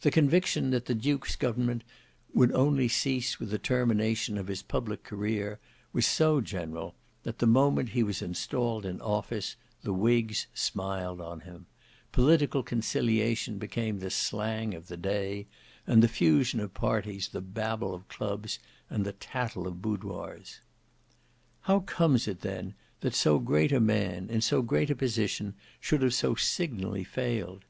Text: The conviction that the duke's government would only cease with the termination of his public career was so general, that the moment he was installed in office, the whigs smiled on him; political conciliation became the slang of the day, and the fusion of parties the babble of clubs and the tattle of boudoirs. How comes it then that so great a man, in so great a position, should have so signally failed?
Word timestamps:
The 0.00 0.10
conviction 0.10 0.70
that 0.70 0.86
the 0.86 0.94
duke's 0.94 1.36
government 1.36 1.84
would 2.32 2.50
only 2.52 2.88
cease 2.88 3.38
with 3.38 3.50
the 3.50 3.58
termination 3.58 4.38
of 4.38 4.46
his 4.46 4.62
public 4.62 5.04
career 5.04 5.60
was 5.92 6.06
so 6.06 6.40
general, 6.40 6.94
that 7.24 7.38
the 7.38 7.46
moment 7.46 7.90
he 7.90 8.02
was 8.02 8.22
installed 8.22 8.86
in 8.86 8.98
office, 9.02 9.56
the 9.82 9.92
whigs 9.92 10.46
smiled 10.54 11.20
on 11.20 11.40
him; 11.40 11.66
political 12.12 12.62
conciliation 12.62 13.58
became 13.58 13.98
the 13.98 14.08
slang 14.08 14.72
of 14.72 14.86
the 14.86 14.96
day, 14.96 15.46
and 15.86 16.02
the 16.02 16.08
fusion 16.08 16.60
of 16.60 16.72
parties 16.72 17.28
the 17.28 17.42
babble 17.42 17.92
of 17.94 18.08
clubs 18.08 18.58
and 18.88 19.04
the 19.04 19.12
tattle 19.12 19.66
of 19.66 19.82
boudoirs. 19.82 20.60
How 21.68 21.80
comes 21.80 22.26
it 22.26 22.40
then 22.40 22.72
that 23.00 23.14
so 23.14 23.38
great 23.38 23.70
a 23.72 23.80
man, 23.80 24.30
in 24.30 24.40
so 24.40 24.62
great 24.62 24.88
a 24.88 24.96
position, 24.96 25.52
should 25.78 26.00
have 26.00 26.14
so 26.14 26.34
signally 26.34 27.04
failed? 27.04 27.66